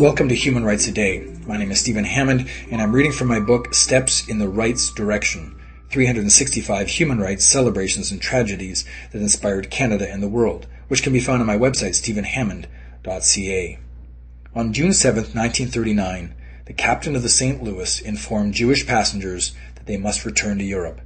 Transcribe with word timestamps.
Welcome 0.00 0.30
to 0.30 0.34
Human 0.34 0.64
Rights 0.64 0.88
A 0.88 0.92
Day. 0.92 1.30
My 1.46 1.58
name 1.58 1.70
is 1.70 1.80
Stephen 1.80 2.04
Hammond, 2.04 2.48
and 2.70 2.80
I'm 2.80 2.94
reading 2.94 3.12
from 3.12 3.28
my 3.28 3.38
book 3.38 3.74
Steps 3.74 4.26
in 4.28 4.38
the 4.38 4.48
Rights 4.48 4.92
Direction 4.92 5.60
365 5.90 6.88
Human 6.88 7.18
Rights 7.18 7.44
Celebrations 7.44 8.10
and 8.10 8.22
Tragedies 8.22 8.86
that 9.12 9.20
Inspired 9.20 9.70
Canada 9.70 10.10
and 10.10 10.22
the 10.22 10.28
World, 10.28 10.66
which 10.88 11.02
can 11.02 11.12
be 11.12 11.20
found 11.20 11.42
on 11.42 11.46
my 11.46 11.58
website, 11.58 11.94
stephenhammond.ca. 11.94 13.78
On 14.54 14.72
June 14.72 14.94
7, 14.94 15.16
1939, 15.16 16.34
the 16.64 16.72
captain 16.72 17.14
of 17.14 17.22
the 17.22 17.28
St. 17.28 17.62
Louis 17.62 18.00
informed 18.00 18.54
Jewish 18.54 18.86
passengers 18.86 19.52
that 19.74 19.84
they 19.84 19.98
must 19.98 20.24
return 20.24 20.56
to 20.56 20.64
Europe. 20.64 21.02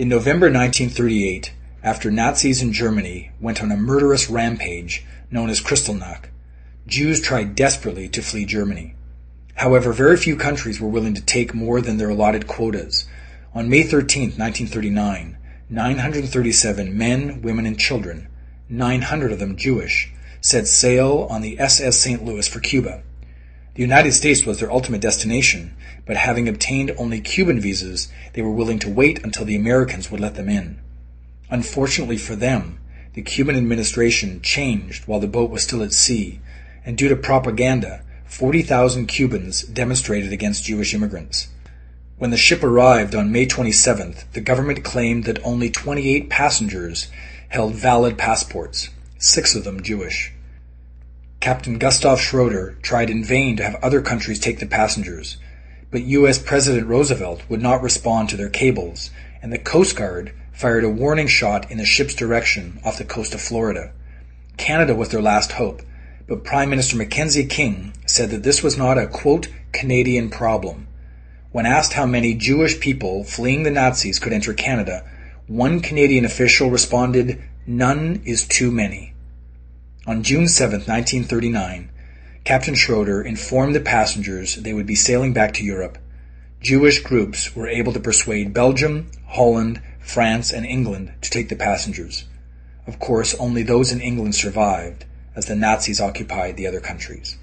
In 0.00 0.08
November 0.08 0.46
1938, 0.46 1.52
after 1.82 2.10
Nazis 2.10 2.62
in 2.62 2.72
Germany 2.72 3.32
went 3.40 3.62
on 3.62 3.72
a 3.72 3.76
murderous 3.76 4.30
rampage 4.30 5.04
known 5.30 5.50
as 5.50 5.60
Kristallnacht, 5.60 6.26
Jews 6.86 7.20
tried 7.20 7.56
desperately 7.56 8.08
to 8.08 8.22
flee 8.22 8.44
Germany. 8.44 8.94
However, 9.54 9.92
very 9.92 10.16
few 10.16 10.36
countries 10.36 10.80
were 10.80 10.88
willing 10.88 11.14
to 11.14 11.22
take 11.22 11.54
more 11.54 11.80
than 11.80 11.96
their 11.96 12.10
allotted 12.10 12.46
quotas. 12.46 13.06
On 13.54 13.68
May 13.68 13.82
13, 13.82 14.30
1939, 14.36 15.36
937 15.68 16.96
men, 16.96 17.42
women, 17.42 17.66
and 17.66 17.78
children, 17.78 18.28
900 18.68 19.32
of 19.32 19.38
them 19.38 19.56
Jewish, 19.56 20.12
set 20.40 20.66
sail 20.66 21.26
on 21.30 21.42
the 21.42 21.58
SS 21.58 21.98
St. 21.98 22.24
Louis 22.24 22.46
for 22.46 22.60
Cuba. 22.60 23.02
The 23.74 23.82
United 23.82 24.12
States 24.12 24.44
was 24.44 24.60
their 24.60 24.70
ultimate 24.70 25.00
destination, 25.00 25.74
but 26.06 26.16
having 26.16 26.48
obtained 26.48 26.92
only 26.96 27.20
Cuban 27.20 27.60
visas, 27.60 28.08
they 28.34 28.42
were 28.42 28.52
willing 28.52 28.78
to 28.80 28.90
wait 28.90 29.24
until 29.24 29.44
the 29.44 29.56
Americans 29.56 30.10
would 30.10 30.20
let 30.20 30.34
them 30.34 30.48
in. 30.48 30.78
Unfortunately 31.52 32.16
for 32.16 32.34
them, 32.34 32.78
the 33.12 33.20
Cuban 33.20 33.56
administration 33.56 34.40
changed 34.40 35.06
while 35.06 35.20
the 35.20 35.26
boat 35.26 35.50
was 35.50 35.62
still 35.62 35.82
at 35.82 35.92
sea, 35.92 36.40
and 36.82 36.96
due 36.96 37.10
to 37.10 37.14
propaganda, 37.14 38.02
40,000 38.24 39.04
Cubans 39.04 39.60
demonstrated 39.60 40.32
against 40.32 40.64
Jewish 40.64 40.94
immigrants. 40.94 41.48
When 42.16 42.30
the 42.30 42.38
ship 42.38 42.62
arrived 42.62 43.14
on 43.14 43.30
May 43.30 43.44
27th, 43.44 44.24
the 44.32 44.40
government 44.40 44.82
claimed 44.82 45.24
that 45.24 45.44
only 45.44 45.68
28 45.68 46.30
passengers 46.30 47.08
held 47.50 47.74
valid 47.74 48.16
passports, 48.16 48.88
six 49.18 49.54
of 49.54 49.64
them 49.64 49.82
Jewish. 49.82 50.32
Captain 51.40 51.76
Gustav 51.76 52.18
Schroeder 52.18 52.78
tried 52.80 53.10
in 53.10 53.22
vain 53.22 53.58
to 53.58 53.62
have 53.62 53.74
other 53.82 54.00
countries 54.00 54.40
take 54.40 54.58
the 54.58 54.64
passengers, 54.64 55.36
but 55.90 56.00
U.S. 56.00 56.38
President 56.38 56.86
Roosevelt 56.86 57.42
would 57.50 57.60
not 57.60 57.82
respond 57.82 58.30
to 58.30 58.38
their 58.38 58.48
cables, 58.48 59.10
and 59.42 59.52
the 59.52 59.58
Coast 59.58 59.96
Guard 59.96 60.32
fired 60.62 60.84
a 60.84 60.88
warning 60.88 61.26
shot 61.26 61.68
in 61.72 61.78
the 61.78 61.84
ship's 61.84 62.14
direction 62.14 62.80
off 62.84 62.96
the 62.96 63.04
coast 63.04 63.34
of 63.34 63.40
Florida. 63.40 63.92
Canada 64.56 64.94
was 64.94 65.08
their 65.08 65.20
last 65.20 65.50
hope, 65.50 65.82
but 66.28 66.44
Prime 66.44 66.70
Minister 66.70 66.96
Mackenzie 66.96 67.46
King 67.46 67.92
said 68.06 68.30
that 68.30 68.44
this 68.44 68.62
was 68.62 68.78
not 68.78 68.96
a 68.96 69.08
quote, 69.08 69.48
Canadian 69.72 70.30
problem. 70.30 70.86
When 71.50 71.66
asked 71.66 71.94
how 71.94 72.06
many 72.06 72.36
Jewish 72.36 72.78
people 72.78 73.24
fleeing 73.24 73.64
the 73.64 73.72
Nazis 73.72 74.20
could 74.20 74.32
enter 74.32 74.54
Canada, 74.54 75.04
one 75.48 75.80
Canadian 75.80 76.24
official 76.24 76.70
responded, 76.70 77.42
None 77.66 78.22
is 78.24 78.46
too 78.46 78.70
many. 78.70 79.14
On 80.06 80.22
June 80.22 80.46
7, 80.46 80.74
1939, 80.78 81.90
Captain 82.44 82.76
Schroeder 82.76 83.20
informed 83.20 83.74
the 83.74 83.80
passengers 83.80 84.54
they 84.54 84.72
would 84.72 84.86
be 84.86 84.94
sailing 84.94 85.32
back 85.32 85.54
to 85.54 85.64
Europe. 85.64 85.98
Jewish 86.60 87.02
groups 87.02 87.56
were 87.56 87.66
able 87.66 87.92
to 87.92 87.98
persuade 87.98 88.54
Belgium, 88.54 89.10
Holland, 89.26 89.82
France, 90.02 90.52
and 90.52 90.66
England 90.66 91.12
to 91.22 91.30
take 91.30 91.48
the 91.48 91.56
passengers. 91.56 92.24
Of 92.86 92.98
course, 92.98 93.34
only 93.34 93.62
those 93.62 93.92
in 93.92 94.00
England 94.00 94.34
survived, 94.34 95.04
as 95.34 95.46
the 95.46 95.56
Nazis 95.56 96.00
occupied 96.00 96.56
the 96.56 96.66
other 96.66 96.80
countries. 96.80 97.38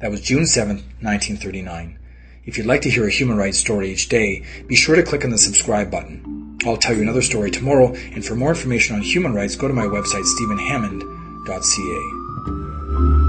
That 0.00 0.10
was 0.10 0.20
June 0.20 0.46
7, 0.46 0.76
1939. 0.76 1.98
If 2.44 2.56
you'd 2.56 2.66
like 2.66 2.82
to 2.82 2.90
hear 2.90 3.06
a 3.06 3.10
human 3.10 3.36
rights 3.36 3.58
story 3.58 3.90
each 3.90 4.08
day, 4.08 4.44
be 4.66 4.76
sure 4.76 4.96
to 4.96 5.02
click 5.02 5.24
on 5.24 5.30
the 5.30 5.38
subscribe 5.38 5.90
button. 5.90 6.58
I'll 6.64 6.76
tell 6.76 6.96
you 6.96 7.02
another 7.02 7.22
story 7.22 7.50
tomorrow, 7.50 7.94
and 7.94 8.24
for 8.24 8.34
more 8.34 8.50
information 8.50 8.96
on 8.96 9.02
human 9.02 9.34
rights, 9.34 9.56
go 9.56 9.68
to 9.68 9.74
my 9.74 9.84
website, 9.84 10.24
stephenhammond.com 10.24 11.28
ca 11.48 13.27